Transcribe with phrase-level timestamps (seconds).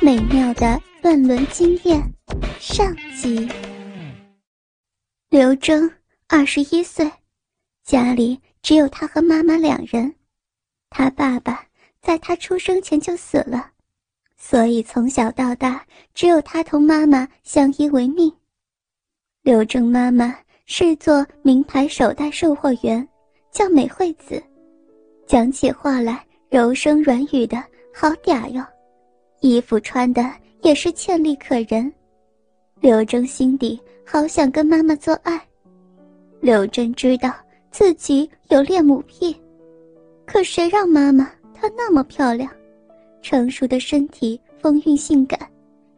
[0.00, 2.02] 美妙的乱伦经验
[2.58, 3.48] 上集。
[5.30, 5.90] 刘征
[6.28, 7.10] 二十一岁，
[7.84, 10.14] 家里只有他和妈妈两人。
[10.90, 11.64] 他爸爸
[12.00, 13.70] 在他出生前就死了，
[14.36, 18.32] 所以从小到大只有他同妈妈相依为命。
[19.42, 20.36] 刘征妈妈
[20.66, 23.06] 是做名牌手袋售货员，
[23.50, 24.42] 叫美惠子，
[25.26, 27.56] 讲起话来柔声软语的
[27.92, 28.64] 好嗲哟。
[29.44, 30.24] 衣服穿的
[30.62, 31.92] 也是倩丽可人，
[32.80, 35.38] 刘征心底好想跟妈妈做爱。
[36.40, 37.30] 刘真知道
[37.70, 39.36] 自己有恋母癖，
[40.24, 42.50] 可谁让妈妈她那么漂亮，
[43.20, 45.38] 成熟的身体丰韵性感，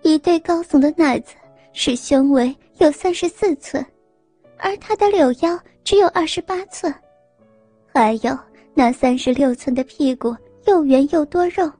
[0.00, 1.34] 一对高耸的奶子
[1.74, 3.84] 使胸围有三十四寸，
[4.56, 6.90] 而她的柳腰只有二十八寸，
[7.92, 8.34] 还有
[8.72, 10.34] 那三十六寸的屁股
[10.66, 11.70] 又圆又多肉。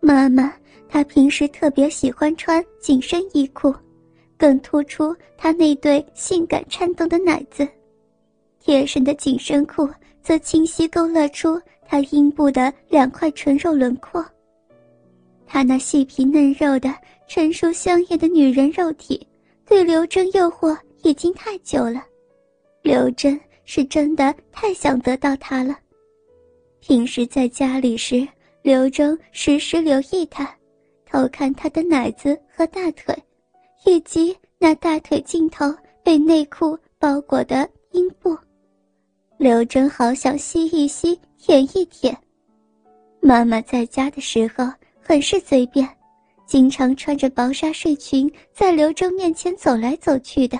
[0.00, 0.52] 妈妈，
[0.88, 3.72] 她平时特别喜欢穿紧身衣裤，
[4.38, 7.68] 更突出她那对性感颤动的奶子。
[8.58, 9.88] 贴身的紧身裤
[10.22, 14.24] 则清晰勾勒出她阴部的两块纯肉轮廓。
[15.46, 16.94] 她那细皮嫩肉的
[17.28, 19.26] 成熟香艳的女人肉体，
[19.66, 22.02] 对刘真诱惑已经太久了。
[22.82, 25.76] 刘真是真的太想得到她了。
[26.80, 28.26] 平时在家里时。
[28.62, 30.54] 刘征时时留意她，
[31.06, 33.16] 偷看她的奶子和大腿，
[33.86, 38.36] 以及那大腿尽头被内裤包裹的阴部。
[39.38, 42.16] 刘征好想吸一吸、舔一舔。
[43.20, 45.88] 妈妈在家的时候很是随便，
[46.46, 50.58] 经常穿着薄纱睡裙在刘征面前走来走去的。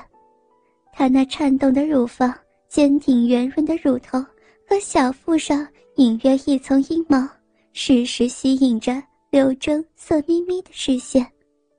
[0.93, 2.35] 她那颤动的乳房、
[2.69, 4.19] 坚挺圆润的乳头
[4.67, 7.29] 和小腹上隐约一层阴毛。
[7.73, 11.27] 时时吸引着刘征色眯眯的视线，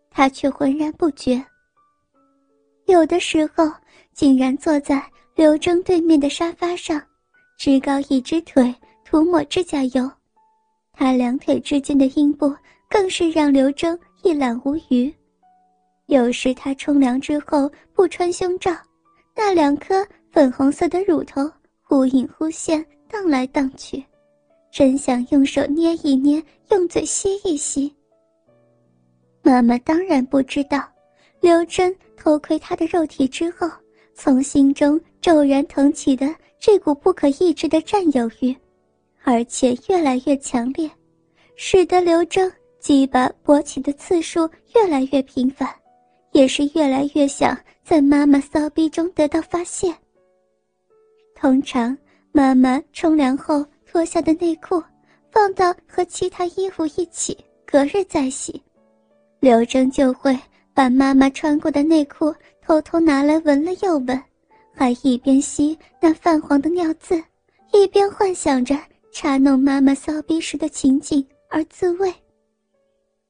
[0.10, 1.44] 他却浑然不觉。
[2.86, 3.70] 有的时候，
[4.14, 5.04] 竟然坐在
[5.36, 7.02] 刘征对面的沙发上，
[7.58, 8.74] 支高一只腿，
[9.04, 10.10] 涂抹指甲油。
[10.94, 12.54] 他两腿之间的阴部，
[12.90, 15.14] 更是让刘征一览无余。
[16.08, 18.76] 有时他冲凉之后不穿胸罩，
[19.36, 21.50] 那两颗粉红色的乳头
[21.82, 24.04] 忽隐忽现，荡来荡去。
[24.72, 27.94] 真想用手捏一捏，用嘴吸一吸。
[29.42, 30.82] 妈妈当然不知道，
[31.42, 33.70] 刘真偷窥她的肉体之后，
[34.14, 38.56] 从心中骤然腾起的这股不可抑制的占有欲，
[39.24, 40.90] 而且越来越强烈，
[41.58, 42.50] 使得刘征
[42.80, 45.70] 鸡巴勃起的次数越来越频繁，
[46.32, 49.94] 也是越来越想在妈妈骚逼中得到发泄。
[51.36, 51.98] 通常，
[52.32, 53.66] 妈妈冲凉后。
[53.92, 54.82] 脱下的内裤
[55.34, 58.64] 放到和其他衣服一起，隔日再洗。
[59.42, 60.34] 刘征就会
[60.74, 64.24] 把妈妈穿过的内裤偷偷拿来闻了又闻，
[64.74, 67.22] 还一边吸那泛黄的尿渍，
[67.74, 68.80] 一边幻想着
[69.12, 72.14] 插弄妈妈骚逼时的情景而自慰。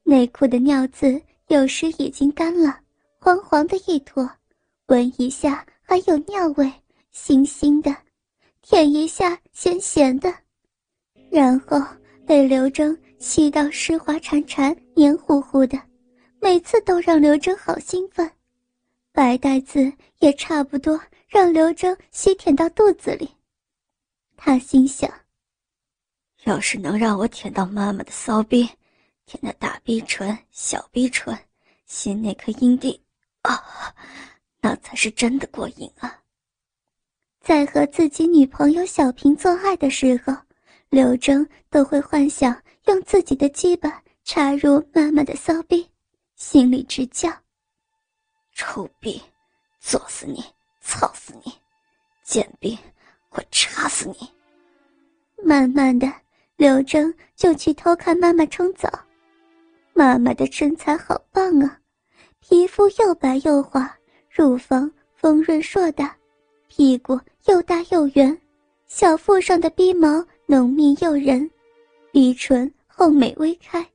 [0.04, 2.78] 内裤的尿渍有时已经干了，
[3.18, 4.30] 黄黄的一坨，
[4.86, 6.72] 闻一下还有尿味，
[7.12, 7.92] 腥腥的；
[8.62, 10.32] 舔一下咸咸的。
[11.32, 11.80] 然后
[12.26, 15.80] 被刘征吸到湿滑潺潺、黏糊糊的，
[16.38, 18.30] 每次都让刘征好兴奋。
[19.12, 23.30] 白带子也差不多让刘征吸舔到肚子里。
[24.36, 25.10] 他心想：
[26.44, 28.68] 要是能让我舔到妈妈的骚逼，
[29.24, 31.34] 舔那大逼唇、小逼唇，
[31.86, 33.02] 吸那颗阴蒂，
[33.40, 33.58] 啊，
[34.60, 36.20] 那才是真的过瘾啊！
[37.40, 40.36] 在和自己女朋友小平做爱的时候。
[40.92, 42.54] 刘征都会幻想
[42.84, 45.88] 用自己的鸡巴插入妈妈的骚逼，
[46.36, 47.30] 心里直叫
[48.52, 49.18] ：“臭逼，
[49.80, 50.44] 作死你，
[50.82, 51.52] 操死你，
[52.22, 52.78] 贱逼，
[53.30, 54.30] 我插死你！”
[55.42, 56.12] 慢慢的，
[56.56, 58.86] 刘征就去偷看妈妈冲澡。
[59.94, 61.80] 妈妈的身材好棒啊，
[62.40, 63.90] 皮肤又白又滑，
[64.28, 66.14] 乳房丰润硕大，
[66.68, 68.38] 屁股又大又圆，
[68.86, 70.22] 小腹上的逼毛。
[70.46, 71.48] 浓密诱人，
[72.10, 73.86] 鼻唇厚美微开，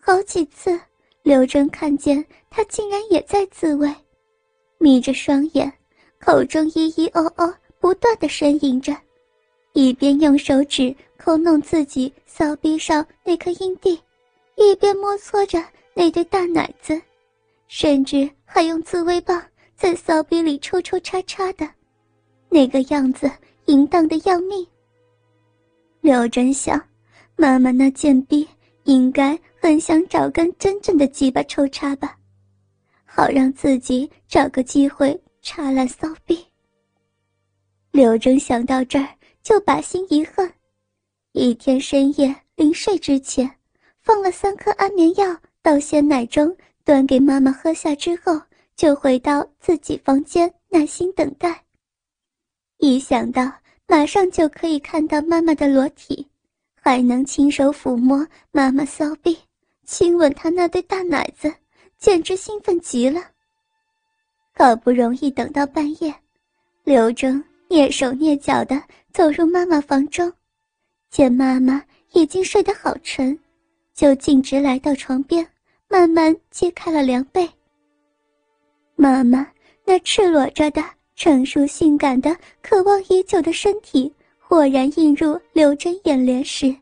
[0.00, 0.78] 好几次，
[1.22, 3.92] 刘征看见他竟然也在自慰，
[4.78, 5.72] 眯着双眼，
[6.18, 8.96] 口中咿咿哦哦不断的呻吟着，
[9.74, 14.00] 一边用手指抠弄自己骚逼上那颗阴蒂，
[14.56, 15.62] 一边摩搓着
[15.94, 17.00] 那对大奶子，
[17.68, 19.40] 甚至还用自慰棒
[19.76, 21.68] 在骚逼里抽抽插插的，
[22.48, 23.30] 那个样子
[23.66, 24.66] 淫荡的要命。
[26.06, 26.80] 刘真想，
[27.34, 28.46] 妈妈那贱逼
[28.84, 32.16] 应该很想找根真正的鸡巴抽插吧，
[33.04, 36.46] 好让自己找个机会插烂骚逼。
[37.90, 39.08] 刘征想到这儿，
[39.42, 40.48] 就把心一横，
[41.32, 43.50] 一天深夜临睡之前，
[44.00, 48.40] 放了三颗安眠药到鲜奶中，端给妈妈喝下之后，
[48.76, 51.64] 就回到自己房间耐心等待。
[52.78, 53.52] 一想到
[53.88, 56.26] 马上就可以看到妈妈的裸体，
[56.74, 59.38] 还能亲手抚摸妈妈骚逼，
[59.84, 61.52] 亲吻她那对大奶子，
[61.96, 63.22] 简直兴奋极了。
[64.52, 66.12] 好不容易等到半夜，
[66.82, 70.32] 刘征蹑手蹑脚地走入妈妈房中，
[71.08, 71.80] 见妈妈
[72.12, 73.38] 已经睡得好沉，
[73.94, 75.46] 就径直来到床边，
[75.88, 77.48] 慢慢揭开了凉被。
[78.96, 79.46] 妈妈
[79.84, 80.95] 那赤裸着的。
[81.16, 86.76] 成熟性感的、渴望已久的身体豁然映入刘真眼帘时，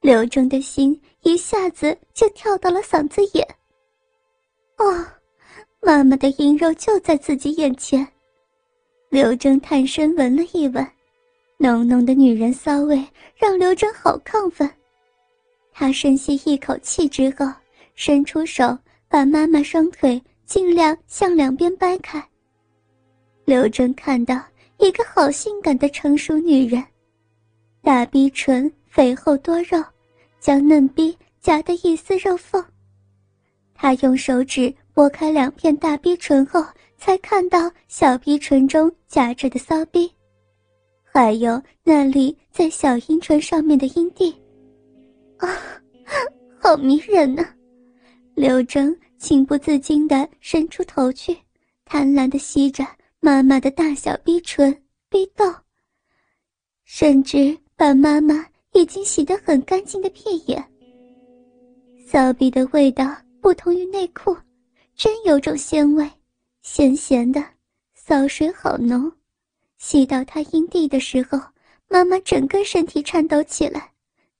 [0.00, 3.46] 刘征的心一下子就跳到了嗓子眼。
[4.78, 5.04] 哦，
[5.82, 8.06] 妈妈的阴肉就在自己眼前。
[9.08, 10.86] 刘征探身闻了一闻，
[11.58, 13.04] 浓浓的女人骚味
[13.36, 14.70] 让刘征好亢奋。
[15.72, 17.52] 他深吸一口气之后，
[17.96, 18.78] 伸出手
[19.08, 22.24] 把妈妈双腿尽量向两边掰开。
[23.44, 24.42] 刘征看到
[24.78, 26.82] 一个好性感的成熟女人，
[27.82, 29.82] 大逼唇肥厚多肉，
[30.40, 32.64] 将嫩逼夹得一丝肉缝。
[33.74, 36.64] 他用手指拨开两片大逼唇后，
[36.96, 40.10] 才看到小逼唇中夹着的骚逼，
[41.02, 44.34] 还有那里在小阴唇上面的阴蒂。
[45.36, 45.48] 啊，
[46.58, 47.46] 好迷人呐！
[48.34, 51.36] 刘征情不自禁地伸出头去，
[51.84, 52.86] 贪婪地吸着。
[53.24, 54.70] 妈妈的大小逼唇、
[55.08, 55.46] 逼豆，
[56.84, 60.62] 甚至把妈妈已经洗得很干净的屁眼。
[62.06, 64.36] 骚逼的味道不同于内裤，
[64.94, 66.06] 真有种鲜味，
[66.60, 67.42] 咸咸的，
[67.94, 69.10] 骚水好浓。
[69.78, 71.40] 吸到她阴蒂的时候，
[71.88, 73.90] 妈妈整个身体颤抖起来，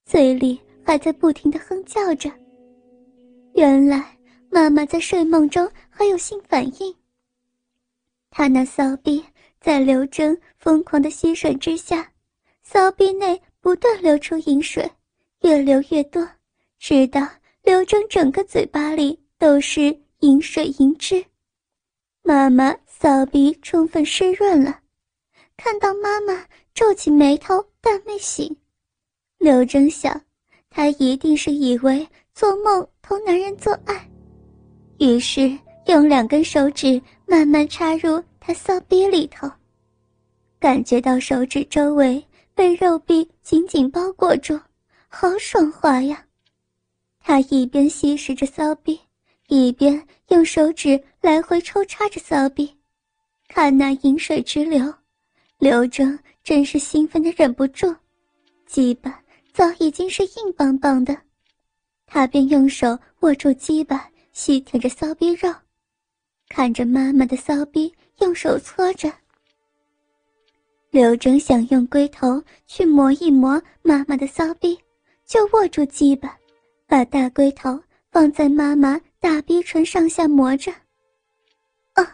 [0.04, 2.30] 嘴里还在不停的哼叫着。
[3.54, 4.14] 原来
[4.50, 6.94] 妈妈在睡梦中还有性反应。
[8.36, 9.24] 他那骚逼
[9.60, 12.10] 在刘征疯狂的吸吮之下，
[12.64, 14.90] 骚逼内不断流出饮水，
[15.42, 16.28] 越流越多，
[16.80, 17.24] 直到
[17.62, 21.24] 刘征整个嘴巴里都是饮水银汁。
[22.24, 24.80] 妈妈骚逼充分湿润了，
[25.56, 26.44] 看到妈妈
[26.74, 28.56] 皱起眉头但没醒，
[29.38, 30.20] 刘征想，
[30.68, 32.04] 他一定是以为
[32.34, 34.10] 做梦同男人做爱，
[34.98, 35.56] 于是。
[35.86, 39.50] 用两根手指慢慢插入他骚逼里头，
[40.58, 42.24] 感觉到手指周围
[42.54, 44.58] 被肉壁紧紧包裹住，
[45.08, 46.24] 好爽滑呀！
[47.20, 49.00] 他一边吸食着骚逼，
[49.48, 52.72] 一边用手指来回抽插着骚逼，
[53.48, 54.94] 看那饮水直流，
[55.58, 57.94] 刘征真是兴奋的忍不住，
[58.66, 59.20] 鸡巴
[59.52, 61.16] 早已经是硬邦邦的，
[62.06, 65.52] 他便用手握住鸡巴，细舔着骚逼肉。
[66.56, 69.12] 看着妈妈的骚逼，用手搓着。
[70.88, 74.78] 刘征想用龟头去磨一磨妈妈的骚逼，
[75.26, 76.38] 就握住鸡巴，
[76.86, 77.76] 把大龟头
[78.12, 80.70] 放在妈妈大逼唇上下磨着。
[81.94, 82.04] 啊，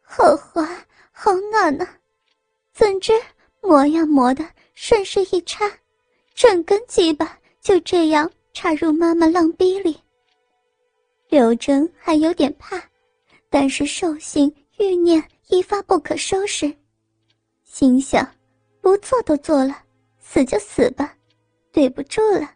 [0.00, 0.64] 好滑，
[1.10, 1.84] 好暖呐！
[2.72, 3.12] 怎知
[3.60, 5.68] 磨呀磨的，顺势一插，
[6.36, 9.98] 整根鸡巴就这样插入妈妈浪逼里。
[11.28, 12.80] 刘征还有点怕。
[13.54, 16.74] 但是兽性欲念一发不可收拾，
[17.62, 18.28] 心想：
[18.80, 19.78] 不做都做了，
[20.18, 21.14] 死就死吧，
[21.70, 22.50] 对不住了。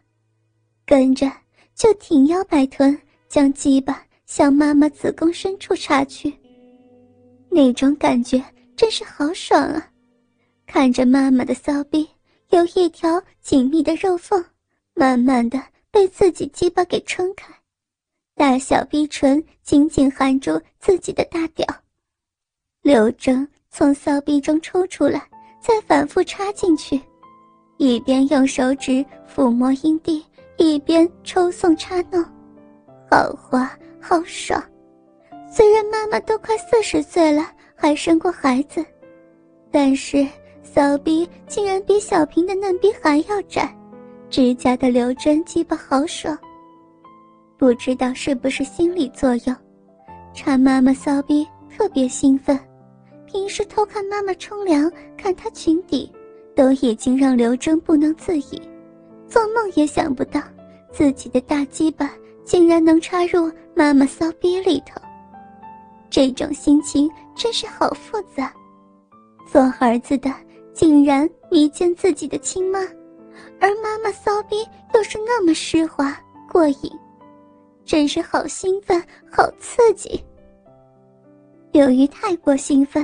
[0.85, 1.31] 跟着
[1.73, 6.37] 就挺腰摆臀，将鸡巴向妈妈子宫深处插去。
[7.49, 8.43] 那种感觉
[8.75, 9.89] 真是好爽啊！
[10.67, 12.05] 看着妈妈的骚逼
[12.49, 14.43] 有一条紧密的肉缝，
[14.93, 17.53] 慢慢的被自己鸡巴给撑开。
[18.39, 21.67] 大小逼唇紧紧含住自己的大屌，
[22.81, 25.21] 刘征从骚逼中抽出来，
[25.59, 26.97] 再反复插进去，
[27.75, 32.23] 一边用手指抚摸阴蒂，一边抽送插弄，
[33.11, 33.69] 好滑
[33.99, 34.63] 好爽。
[35.51, 38.85] 虽然妈妈都快四十岁了，还生过孩子，
[39.69, 40.25] 但是
[40.63, 43.69] 骚逼竟然比小平的嫩逼还要窄，
[44.29, 46.39] 指甲的刘真鸡巴好爽。
[47.59, 49.53] 不知道是不是心理作用，
[50.33, 52.57] 查妈妈骚逼特别兴奋。
[53.25, 56.09] 平时偷看妈妈冲凉，看她裙底，
[56.55, 58.61] 都已经让刘征不能自已。
[59.27, 60.41] 做梦也想不到，
[60.89, 62.09] 自己的大鸡巴
[62.45, 65.01] 竟然能插入妈妈骚逼里头，
[66.09, 68.53] 这种心情真是好复杂。
[69.51, 70.33] 做儿子的
[70.73, 72.79] 竟然迷奸自己的亲妈，
[73.59, 76.17] 而妈妈骚逼又是那么湿滑
[76.49, 76.89] 过瘾，
[77.89, 80.23] 真是好兴奋，好刺激。
[81.71, 83.03] 由于太过兴奋，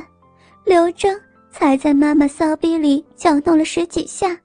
[0.63, 4.39] 刘征才在妈妈骚逼里搅动了十几下，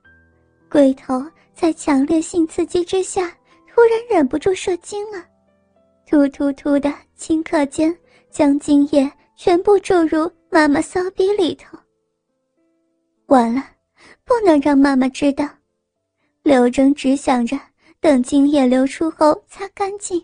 [0.70, 3.28] 龟头在强烈性刺激之下，
[3.68, 5.23] 突然忍不住射精了，
[6.06, 7.94] 突突突的顷刻间
[8.30, 11.78] 将精液全部注入妈妈骚逼里头。
[13.26, 13.62] 完了，
[14.25, 15.47] 不能让妈妈知道。
[16.42, 17.61] 刘征只想着
[18.00, 20.18] 等精液流出后擦干净，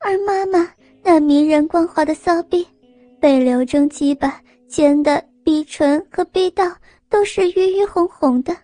[0.00, 0.68] 而妈妈
[1.02, 2.66] 那迷人光滑的骚逼，
[3.20, 6.64] 被刘征鸡巴尖的逼唇和逼道
[7.08, 8.56] 都是晕晕红红的。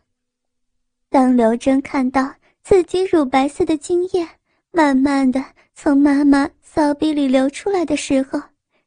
[1.10, 4.26] 当刘征看到自己乳白色的精液
[4.72, 8.40] 慢慢的从妈妈骚逼里流出来的时候，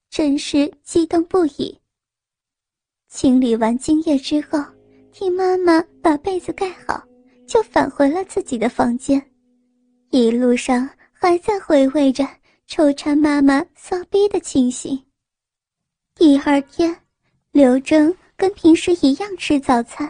[0.09, 1.77] 真是激动不已。
[3.07, 4.63] 清理完精液之后，
[5.11, 7.03] 替妈妈把被子盖好，
[7.47, 9.23] 就返回了自己的房间。
[10.11, 12.27] 一路上还在回味着
[12.69, 15.03] 抽插妈妈骚逼的情形。
[16.13, 16.95] 第二天，
[17.49, 20.05] 刘征跟平时一样吃早餐，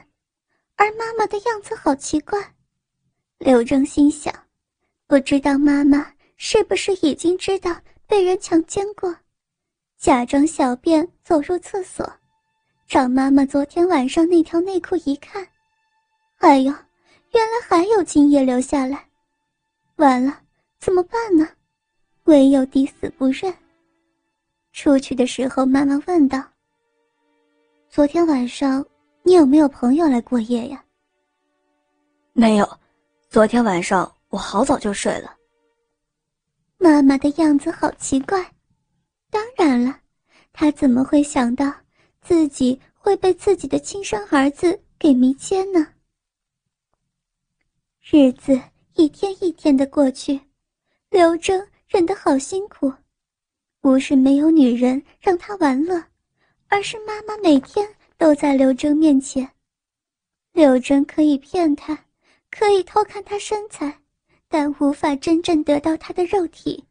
[0.75, 2.37] 而妈妈的样子好奇怪。
[3.37, 4.33] 刘征心想，
[5.07, 7.73] 不知道妈妈是不是已经知道
[8.05, 9.15] 被人强奸过，
[9.97, 12.11] 假装小便走入厕所。
[12.89, 15.47] 找妈妈昨天晚上那条内裤一看，
[16.39, 16.73] 哎呦，
[17.31, 19.07] 原来还有精液留下来，
[19.95, 20.41] 完了，
[20.77, 21.47] 怎么办呢？
[22.29, 23.51] 唯有抵死不认。
[24.71, 26.41] 出去的时候，妈妈问道
[27.89, 28.85] ：“昨天晚上
[29.23, 30.85] 你有没有朋友来过夜呀
[32.31, 32.79] ？”“没有，
[33.29, 35.35] 昨天晚上我好早就睡了。”
[36.77, 38.45] 妈妈的样子好奇怪，
[39.31, 39.99] 当然了，
[40.53, 41.73] 她怎么会想到？
[42.21, 45.87] 自己会被自己的亲生儿子给迷奸呢？
[48.11, 48.61] 日子
[48.93, 50.39] 一天一天的过去，
[51.09, 52.93] 刘征忍得好辛苦。
[53.81, 56.01] 不是没有女人让他玩乐，
[56.67, 59.49] 而是妈妈每天都在刘征面前。
[60.51, 62.05] 刘征可以骗他，
[62.51, 64.01] 可以偷看他身材，
[64.47, 66.85] 但无法真正得到他的肉体。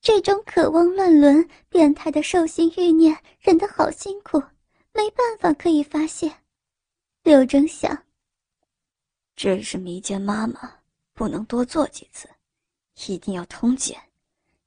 [0.00, 4.38] 这种渴望乱伦、变态的兽性欲念，忍得好辛苦，
[4.92, 6.30] 没办法可以发泄。
[7.22, 8.04] 刘征想，
[9.34, 10.78] 真是迷奸妈妈，
[11.14, 12.28] 不能多做几次，
[13.06, 13.98] 一定要通奸，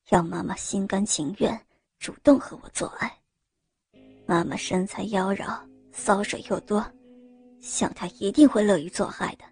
[0.08, 1.60] 让妈妈心甘情愿
[1.98, 3.12] 主动和我做爱。
[4.26, 5.60] 妈妈身材妖娆，
[5.92, 6.86] 骚水又多，
[7.60, 9.46] 想她一定会乐于做爱的。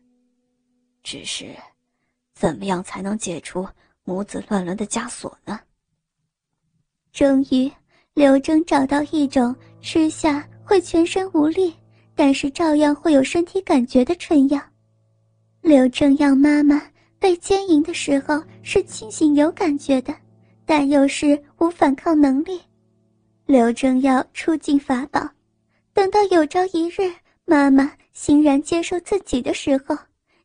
[1.02, 1.56] 只是，
[2.34, 3.68] 怎么样才能解除
[4.04, 5.60] 母子乱伦的枷锁呢？
[7.12, 7.72] 终于，
[8.14, 11.76] 刘征找到一种吃下会全身无力，
[12.16, 14.62] 但是照样会有身体感觉的春药。
[15.62, 16.82] 刘征要妈妈
[17.20, 20.16] 被奸淫的时候是清醒有感觉的，
[20.66, 22.62] 但又是无反抗能力。
[23.46, 25.30] 刘正要出尽法宝，
[25.94, 27.12] 等到有朝一日
[27.46, 29.98] 妈妈欣然接受自己的时候，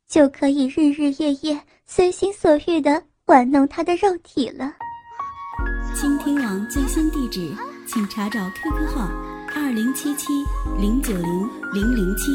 [0.09, 4.73] 就可以日日夜夜随心所欲地玩弄她的肉体了。
[5.95, 7.53] 倾听网最新地址，
[7.87, 9.09] 请查找 QQ 号
[9.55, 10.33] 二零七七
[10.81, 12.33] 零九零零零七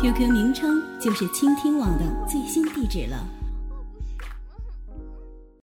[0.00, 3.24] ，QQ 名称就是倾听网的最新地址了。